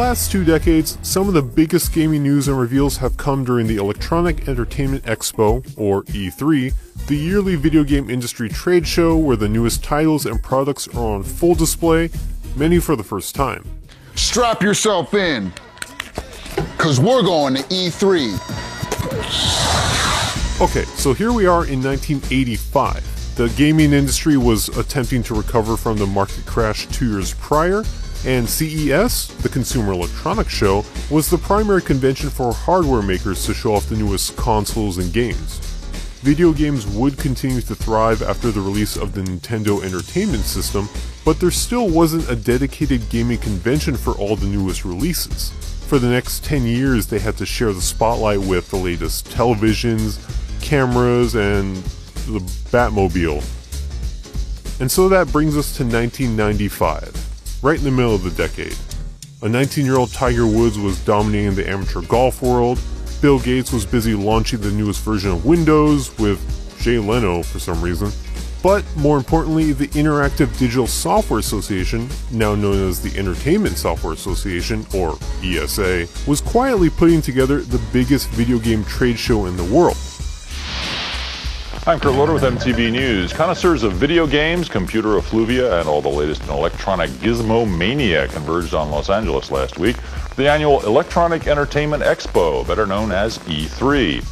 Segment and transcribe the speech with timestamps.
[0.00, 3.76] last two decades, some of the biggest gaming news and reveals have come during the
[3.76, 6.72] Electronic Entertainment Expo, or E3,
[7.06, 11.22] the yearly video game industry trade show where the newest titles and products are on
[11.22, 12.08] full display,
[12.56, 13.62] many for the first time.
[14.14, 15.52] Strap yourself in,
[16.78, 18.32] because we're going to E E3.
[20.62, 23.36] Okay, so here we are in 1985.
[23.36, 27.84] The gaming industry was attempting to recover from the market crash two years prior,
[28.26, 33.74] and CES, the Consumer Electronics Show, was the primary convention for hardware makers to show
[33.74, 35.58] off the newest consoles and games.
[36.20, 40.86] Video games would continue to thrive after the release of the Nintendo Entertainment System,
[41.24, 45.50] but there still wasn't a dedicated gaming convention for all the newest releases.
[45.86, 50.18] For the next 10 years, they had to share the spotlight with the latest televisions,
[50.60, 51.76] cameras, and
[52.26, 52.40] the
[52.70, 53.42] Batmobile.
[54.78, 57.29] And so that brings us to 1995
[57.62, 58.76] right in the middle of the decade.
[59.42, 62.78] A 19 year old Tiger Woods was dominating the amateur golf world.
[63.20, 66.40] Bill Gates was busy launching the newest version of Windows with
[66.80, 68.10] Jay Leno for some reason.
[68.62, 74.86] But more importantly, the Interactive Digital Software Association, now known as the Entertainment Software Association,
[74.94, 79.96] or ESA, was quietly putting together the biggest video game trade show in the world.
[81.86, 83.32] I'm Kurt Loder with MTV News.
[83.32, 88.74] Connoisseurs of video games, computer effluvia, and all the latest in electronic gizmo mania converged
[88.74, 94.22] on Los Angeles last week for the annual Electronic Entertainment Expo, better known as E3.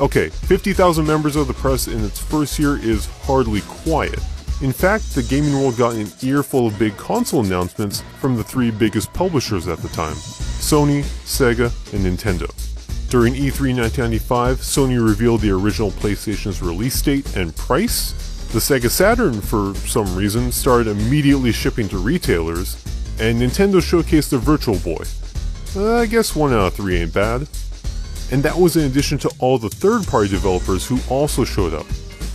[0.00, 4.20] Okay, 50,000 members of the press in its first year is hardly quiet.
[4.60, 8.70] In fact, the gaming world got an earful of big console announcements from the three
[8.70, 12.77] biggest publishers at the time Sony, Sega, and Nintendo.
[13.08, 18.12] During E3 1995, Sony revealed the original PlayStation's release date and price.
[18.52, 22.74] The Sega Saturn, for some reason, started immediately shipping to retailers,
[23.18, 25.04] and Nintendo showcased the Virtual Boy.
[25.74, 27.48] Uh, I guess one out of three ain't bad.
[28.30, 31.86] And that was in addition to all the third party developers who also showed up.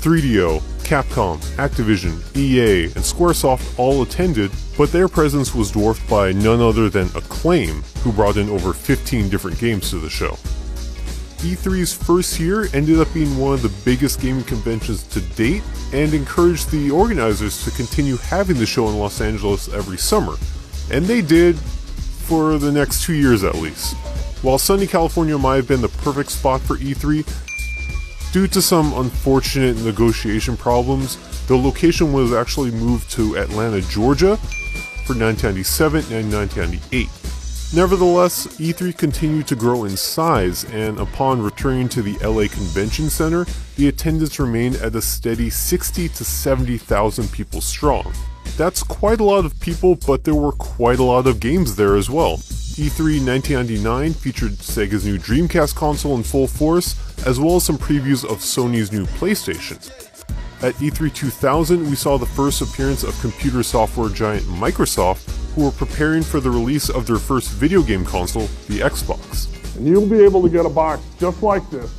[0.01, 6.61] 3DO, Capcom, Activision, EA, and Squaresoft all attended, but their presence was dwarfed by none
[6.61, 10.35] other than Acclaim, who brought in over 15 different games to the show.
[11.43, 15.61] E3's first year ended up being one of the biggest gaming conventions to date
[15.91, 20.35] and encouraged the organizers to continue having the show in Los Angeles every summer.
[20.89, 23.95] And they did for the next two years at least.
[24.41, 27.25] While sunny California might have been the perfect spot for E3,
[28.31, 31.17] due to some unfortunate negotiation problems,
[31.47, 34.37] the location was actually moved to Atlanta, Georgia
[35.05, 37.32] for 1997 and 1998.
[37.75, 43.47] Nevertheless, E3 continued to grow in size, and upon returning to the LA Convention Center,
[43.77, 48.13] the attendance remained at a steady 60 to 70,000 people strong.
[48.57, 51.95] That's quite a lot of people, but there were quite a lot of games there
[51.95, 52.37] as well.
[52.37, 56.95] E3 1999 featured Sega's new Dreamcast console in full force,
[57.25, 59.77] as well as some previews of Sony's new PlayStation.
[60.61, 65.71] At E3 2000, we saw the first appearance of computer software giant Microsoft, who were
[65.71, 69.49] preparing for the release of their first video game console, the Xbox.
[69.75, 71.91] And you'll be able to get a box just like this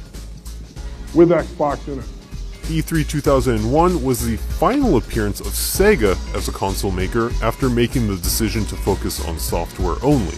[1.15, 2.05] with Xbox in it.
[2.65, 8.17] E3 2001 was the final appearance of Sega as a console maker after making the
[8.17, 10.35] decision to focus on software only.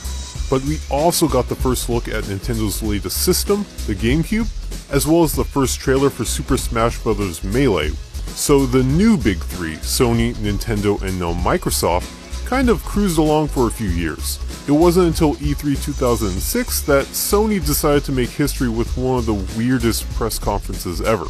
[0.50, 4.48] But we also got the first look at Nintendo's latest system, the GameCube,
[4.92, 7.42] as well as the first trailer for Super Smash Bros.
[7.44, 7.90] Melee.
[8.34, 13.66] So the new big three, Sony, Nintendo, and now Microsoft, kind of cruised along for
[13.66, 14.38] a few years.
[14.68, 19.34] It wasn't until E3 2006 that Sony decided to make history with one of the
[19.58, 21.26] weirdest press conferences ever.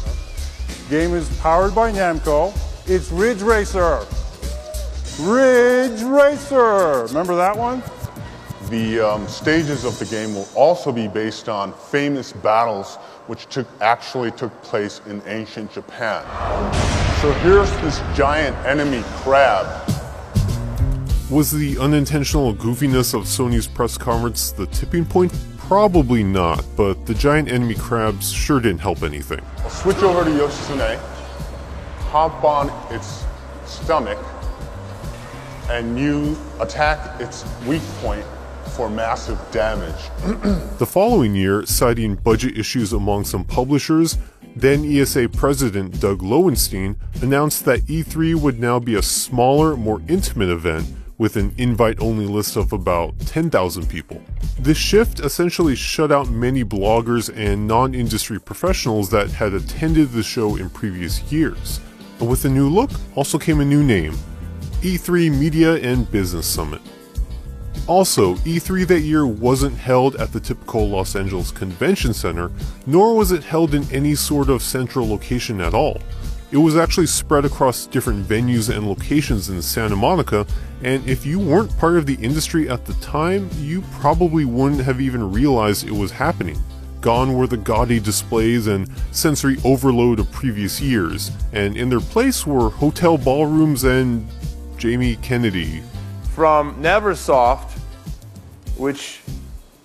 [0.89, 2.53] Game is powered by Namco.
[2.87, 4.05] It's Ridge Racer.
[5.19, 7.05] Ridge Racer.
[7.07, 7.81] Remember that one?
[8.69, 13.67] The um, stages of the game will also be based on famous battles which took,
[13.81, 16.23] actually took place in ancient Japan.
[17.21, 19.86] So here's this giant enemy crab
[21.29, 25.33] was the unintentional goofiness of Sony's press conference the tipping point?
[25.57, 29.41] Probably not, but the giant enemy crabs sure didn't help anything.
[29.57, 30.97] I'll switch over to Yoshitsune,
[32.07, 33.25] hop on its
[33.65, 34.17] stomach,
[35.69, 38.25] and you attack its weak point
[38.75, 40.09] for massive damage.
[40.77, 44.17] the following year, citing budget issues among some publishers,
[44.55, 50.49] then ESA president Doug Lowenstein announced that E3 would now be a smaller, more intimate
[50.49, 50.87] event
[51.17, 54.21] with an invite only list of about 10,000 people.
[54.59, 60.23] This shift essentially shut out many bloggers and non industry professionals that had attended the
[60.23, 61.79] show in previous years.
[62.19, 64.13] And with a new look also came a new name
[64.81, 66.81] E3 Media and Business Summit.
[67.87, 72.51] Also, E3 that year wasn't held at the typical Los Angeles Convention Center,
[72.85, 76.01] nor was it held in any sort of central location at all.
[76.49, 80.47] It was actually spread across different venues and locations in Santa Monica,
[80.81, 85.01] and if you weren't part of the industry at the time, you probably wouldn't have
[85.01, 86.57] even realized it was happening.
[87.01, 92.47] Gone were the gaudy displays and sensory overload of previous years, and in their place
[92.47, 94.25] were hotel ballrooms and
[94.77, 95.83] Jamie Kennedy.
[96.33, 97.77] From Neversoft,
[98.77, 99.19] which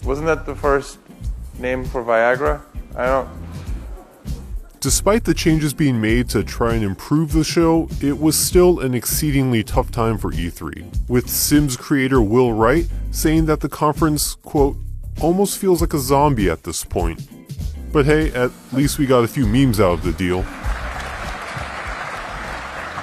[0.04, 0.98] wasn't that the first
[1.58, 2.60] name for Viagra?
[2.94, 3.28] I don't
[4.82, 8.94] Despite the changes being made to try and improve the show, it was still an
[8.96, 14.76] exceedingly tough time for E3, with Sims creator Will Wright saying that the conference, quote,
[15.20, 17.28] almost feels like a zombie at this point.
[17.92, 20.42] But hey, at least we got a few memes out of the deal.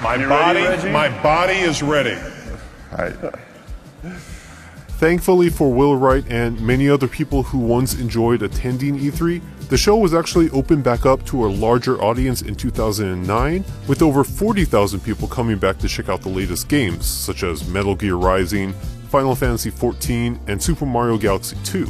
[0.02, 2.18] My body, ready, my body is ready.
[4.98, 9.40] Thankfully for Will Wright and many other people who once enjoyed attending E3,
[9.70, 14.24] the show was actually opened back up to a larger audience in 2009, with over
[14.24, 18.72] 40,000 people coming back to check out the latest games, such as Metal Gear Rising,
[19.10, 21.86] Final Fantasy XIV, and Super Mario Galaxy 2.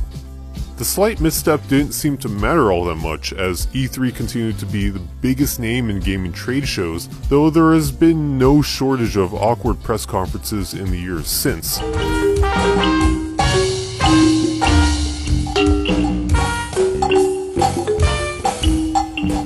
[0.77, 4.91] The slight misstep didn't seem to matter all that much, as E3 continued to be
[4.91, 9.83] the biggest name in gaming trade shows, though there has been no shortage of awkward
[9.83, 11.81] press conferences in the years since.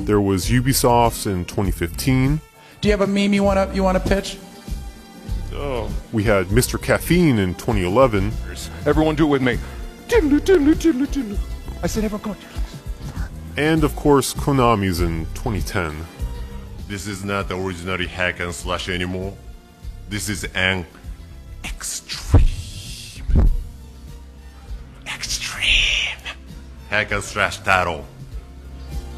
[0.05, 2.41] There was Ubisoft's in 2015.
[2.83, 4.37] Do you have a meme you want to you want to pitch?
[5.55, 6.81] Oh, we had Mr.
[6.81, 8.31] Caffeine in 2011.
[8.85, 9.59] Everyone do it with me.
[11.83, 12.37] I said everyone go.
[13.57, 16.05] And of course, Konami's in 2010.
[16.89, 19.35] this is not the ordinary hack and slash anymore.
[20.11, 20.85] This is an
[21.65, 22.43] extreme,
[25.07, 26.19] extreme
[26.91, 28.05] hack and slash title.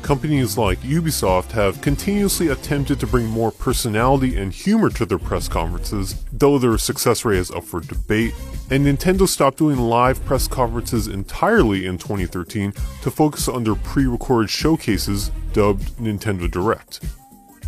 [0.02, 5.48] Companies like Ubisoft have continuously attempted to bring more personality and humor to their press
[5.48, 8.32] conferences, though their success rate is up for debate.
[8.70, 12.72] And Nintendo stopped doing live press conferences entirely in 2013
[13.02, 17.00] to focus on their pre recorded showcases dubbed Nintendo Direct.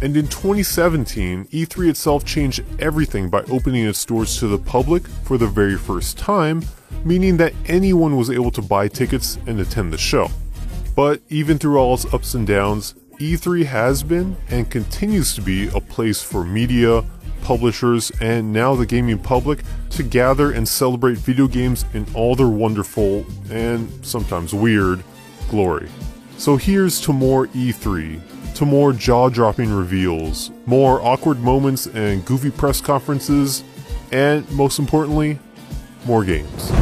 [0.01, 5.39] And in 2017, E3 itself changed everything by opening its doors to the public for
[5.39, 6.63] the very first time,
[7.05, 10.31] meaning that anyone was able to buy tickets and attend the show.
[10.99, 15.69] But even through all its ups and downs, E3 has been and continues to be
[15.69, 17.05] a place for media,
[17.41, 22.49] publishers, and now the gaming public to gather and celebrate video games in all their
[22.49, 25.05] wonderful and sometimes weird
[25.49, 25.89] glory.
[26.37, 32.51] So here's to more E3, to more jaw dropping reveals, more awkward moments and goofy
[32.51, 33.63] press conferences,
[34.11, 35.39] and most importantly,
[36.07, 36.73] more games.